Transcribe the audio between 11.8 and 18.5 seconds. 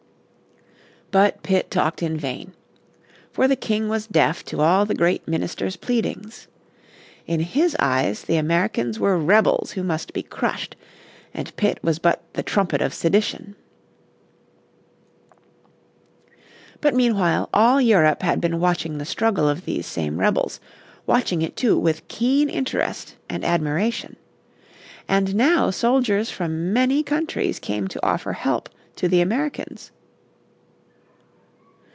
was but the "trumpet of sedition." But meanwhile all Europe had